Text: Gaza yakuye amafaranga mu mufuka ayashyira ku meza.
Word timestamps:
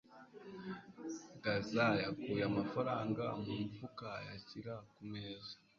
Gaza 1.43 1.85
yakuye 2.03 2.41
amafaranga 2.51 3.23
mu 3.43 3.51
mufuka 3.61 4.05
ayashyira 4.19 4.73
ku 4.93 5.01
meza. 5.11 5.53